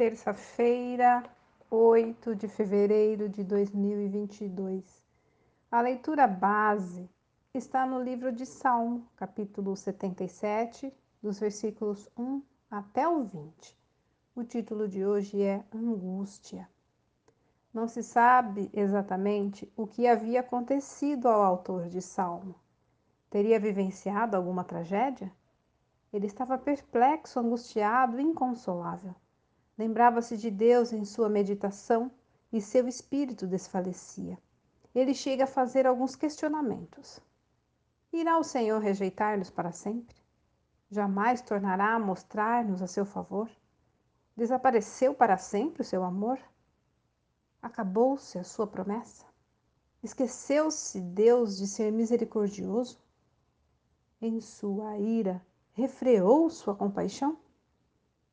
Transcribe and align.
terça-feira, 0.00 1.22
8 1.70 2.34
de 2.34 2.48
fevereiro 2.48 3.28
de 3.28 3.44
2022. 3.44 4.82
A 5.70 5.82
leitura 5.82 6.26
base 6.26 7.06
está 7.52 7.84
no 7.84 8.02
livro 8.02 8.32
de 8.32 8.46
Salmo, 8.46 9.06
capítulo 9.14 9.76
77, 9.76 10.90
dos 11.22 11.38
versículos 11.38 12.08
1 12.16 12.40
até 12.70 13.06
o 13.06 13.24
20. 13.24 13.78
O 14.34 14.42
título 14.42 14.88
de 14.88 15.04
hoje 15.04 15.42
é 15.42 15.62
Angústia. 15.70 16.66
Não 17.70 17.86
se 17.86 18.02
sabe 18.02 18.70
exatamente 18.72 19.70
o 19.76 19.86
que 19.86 20.06
havia 20.06 20.40
acontecido 20.40 21.28
ao 21.28 21.42
autor 21.42 21.90
de 21.90 22.00
Salmo. 22.00 22.54
Teria 23.28 23.60
vivenciado 23.60 24.34
alguma 24.34 24.64
tragédia? 24.64 25.30
Ele 26.10 26.26
estava 26.26 26.56
perplexo, 26.56 27.38
angustiado, 27.38 28.18
inconsolável. 28.18 29.14
Lembrava-se 29.80 30.36
de 30.36 30.50
Deus 30.50 30.92
em 30.92 31.06
sua 31.06 31.30
meditação 31.30 32.12
e 32.52 32.60
seu 32.60 32.86
espírito 32.86 33.46
desfalecia. 33.46 34.36
Ele 34.94 35.14
chega 35.14 35.44
a 35.44 35.46
fazer 35.46 35.86
alguns 35.86 36.14
questionamentos. 36.14 37.18
Irá 38.12 38.36
o 38.36 38.44
Senhor 38.44 38.78
rejeitar-nos 38.78 39.48
para 39.48 39.72
sempre? 39.72 40.14
Jamais 40.90 41.40
tornará 41.40 41.94
a 41.94 41.98
mostrar-nos 41.98 42.82
a 42.82 42.86
seu 42.86 43.06
favor? 43.06 43.50
Desapareceu 44.36 45.14
para 45.14 45.38
sempre 45.38 45.80
o 45.80 45.84
seu 45.84 46.04
amor? 46.04 46.38
Acabou-se 47.62 48.38
a 48.38 48.44
sua 48.44 48.66
promessa? 48.66 49.24
Esqueceu-se 50.02 51.00
Deus 51.00 51.56
de 51.56 51.66
ser 51.66 51.90
misericordioso? 51.90 52.98
Em 54.20 54.42
sua 54.42 54.98
ira, 54.98 55.40
refreou 55.72 56.50
sua 56.50 56.74
compaixão? 56.74 57.38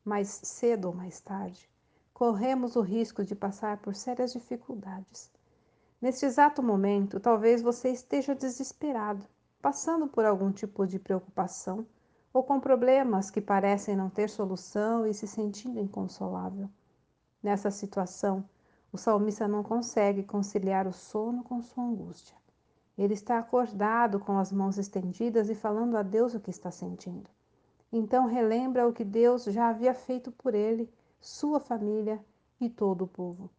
Mais 0.08 0.40
cedo 0.42 0.86
ou 0.86 0.94
mais 0.94 1.20
tarde, 1.20 1.68
corremos 2.14 2.74
o 2.74 2.80
risco 2.80 3.22
de 3.22 3.34
passar 3.34 3.76
por 3.76 3.94
sérias 3.94 4.32
dificuldades. 4.32 5.30
Neste 6.00 6.24
exato 6.24 6.62
momento, 6.62 7.20
talvez 7.20 7.60
você 7.60 7.90
esteja 7.90 8.34
desesperado, 8.34 9.26
passando 9.60 10.08
por 10.08 10.24
algum 10.24 10.50
tipo 10.50 10.86
de 10.86 10.98
preocupação 10.98 11.86
ou 12.32 12.42
com 12.42 12.58
problemas 12.58 13.30
que 13.30 13.40
parecem 13.40 13.94
não 13.96 14.08
ter 14.08 14.30
solução 14.30 15.06
e 15.06 15.12
se 15.12 15.26
sentindo 15.26 15.78
inconsolável. 15.78 16.70
Nessa 17.42 17.70
situação, 17.70 18.48
o 18.90 18.96
salmista 18.96 19.46
não 19.46 19.62
consegue 19.62 20.22
conciliar 20.22 20.86
o 20.86 20.92
sono 20.92 21.42
com 21.44 21.60
sua 21.60 21.84
angústia. 21.84 22.36
Ele 22.96 23.14
está 23.14 23.38
acordado 23.38 24.18
com 24.18 24.38
as 24.38 24.50
mãos 24.50 24.78
estendidas 24.78 25.50
e 25.50 25.54
falando 25.54 25.96
a 25.96 26.02
Deus 26.02 26.34
o 26.34 26.40
que 26.40 26.50
está 26.50 26.70
sentindo. 26.70 27.28
Então 27.92 28.26
relembra 28.26 28.86
o 28.86 28.92
que 28.92 29.04
Deus 29.04 29.44
já 29.44 29.68
havia 29.68 29.94
feito 29.94 30.30
por 30.30 30.54
ele, 30.54 30.92
sua 31.20 31.58
família 31.58 32.22
e 32.60 32.68
todo 32.68 33.02
o 33.02 33.08
povo. 33.08 33.50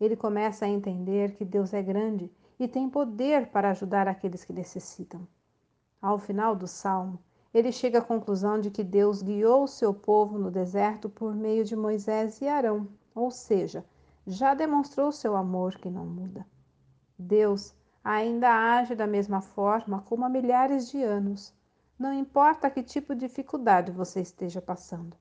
Ele 0.00 0.14
começa 0.16 0.64
a 0.64 0.68
entender 0.68 1.34
que 1.34 1.44
Deus 1.44 1.72
é 1.72 1.82
grande 1.82 2.30
e 2.58 2.68
tem 2.68 2.88
poder 2.88 3.46
para 3.48 3.70
ajudar 3.70 4.06
aqueles 4.06 4.44
que 4.44 4.52
necessitam. 4.52 5.26
Ao 6.00 6.18
final 6.18 6.54
do 6.54 6.66
salmo, 6.66 7.18
ele 7.54 7.70
chega 7.70 7.98
à 7.98 8.04
conclusão 8.04 8.60
de 8.60 8.70
que 8.70 8.82
Deus 8.82 9.22
guiou 9.22 9.66
seu 9.66 9.94
povo 9.94 10.38
no 10.38 10.50
deserto 10.50 11.08
por 11.08 11.34
meio 11.34 11.64
de 11.64 11.76
Moisés 11.76 12.40
e 12.40 12.48
Arão, 12.48 12.88
ou 13.14 13.30
seja, 13.30 13.84
já 14.26 14.54
demonstrou 14.54 15.12
seu 15.12 15.36
amor 15.36 15.76
que 15.76 15.90
não 15.90 16.04
muda. 16.04 16.46
Deus 17.18 17.74
ainda 18.02 18.48
age 18.48 18.94
da 18.94 19.06
mesma 19.06 19.40
forma 19.40 20.02
como 20.02 20.24
há 20.24 20.28
milhares 20.28 20.90
de 20.90 21.02
anos 21.02 21.54
não 21.98 22.12
importa 22.12 22.70
que 22.70 22.82
tipo 22.82 23.14
de 23.14 23.26
dificuldade 23.26 23.92
você 23.92 24.20
esteja 24.20 24.60
passando. 24.60 25.16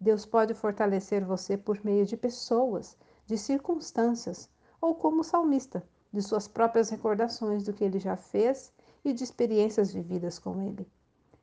Deus 0.00 0.26
pode 0.26 0.52
fortalecer 0.54 1.24
você 1.24 1.56
por 1.56 1.82
meio 1.84 2.04
de 2.04 2.16
pessoas, 2.16 2.96
de 3.24 3.38
circunstâncias, 3.38 4.48
ou 4.80 4.94
como 4.94 5.24
salmista, 5.24 5.82
de 6.12 6.20
suas 6.22 6.46
próprias 6.46 6.90
recordações 6.90 7.64
do 7.64 7.72
que 7.72 7.82
ele 7.82 7.98
já 7.98 8.16
fez 8.16 8.72
e 9.04 9.12
de 9.12 9.24
experiências 9.24 9.92
vividas 9.92 10.38
com 10.38 10.60
ele. 10.62 10.86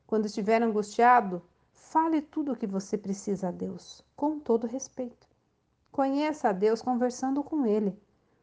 Quando 0.06 0.26
estiver 0.26 0.62
angustiado, 0.62 1.42
fale 1.72 2.22
tudo 2.22 2.52
o 2.52 2.56
que 2.56 2.66
você 2.66 2.96
precisa 2.96 3.48
a 3.48 3.50
Deus, 3.50 4.04
com 4.14 4.38
todo 4.38 4.66
respeito. 4.66 5.26
Conheça 5.90 6.48
a 6.48 6.52
Deus 6.52 6.82
conversando 6.82 7.42
com 7.42 7.66
ele. 7.66 7.96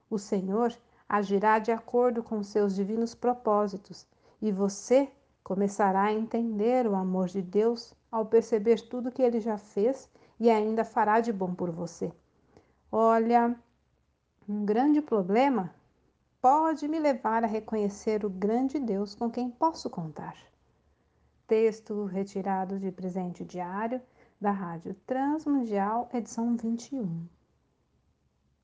O 0.09 0.17
Senhor 0.17 0.75
agirá 1.07 1.59
de 1.59 1.71
acordo 1.71 2.23
com 2.23 2.41
seus 2.43 2.73
divinos 2.73 3.13
propósitos 3.13 4.07
e 4.41 4.51
você 4.51 5.11
Começará 5.43 6.03
a 6.03 6.13
entender 6.13 6.87
o 6.87 6.95
amor 6.95 7.27
de 7.27 7.41
Deus 7.41 7.93
ao 8.11 8.25
perceber 8.25 8.81
tudo 8.87 9.11
que 9.11 9.21
ele 9.21 9.39
já 9.39 9.57
fez 9.57 10.09
e 10.39 10.49
ainda 10.49 10.83
fará 10.85 11.19
de 11.19 11.31
bom 11.31 11.53
por 11.53 11.71
você. 11.71 12.11
Olha, 12.91 13.55
um 14.47 14.65
grande 14.65 15.01
problema 15.01 15.73
pode 16.41 16.87
me 16.87 16.99
levar 16.99 17.43
a 17.43 17.47
reconhecer 17.47 18.25
o 18.25 18.29
grande 18.29 18.79
Deus 18.79 19.15
com 19.15 19.29
quem 19.29 19.49
posso 19.49 19.89
contar. 19.89 20.35
Texto 21.47 22.05
retirado 22.05 22.79
de 22.79 22.91
presente 22.91 23.45
diário 23.45 24.01
da 24.39 24.51
Rádio 24.51 24.95
Transmundial, 25.05 26.09
edição 26.13 26.55
21. 26.57 27.27